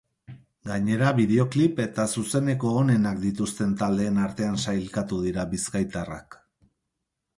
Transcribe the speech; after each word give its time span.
Gainera, 0.69 1.09
bideoklip 1.19 1.81
eta 1.83 2.05
zuzeneko 2.15 2.71
onenak 2.81 3.21
dituzten 3.27 3.77
taldeen 3.83 4.19
artean 4.25 4.59
sailkatu 4.67 5.21
dira 5.27 5.49
bizkaitarrak. 5.53 6.43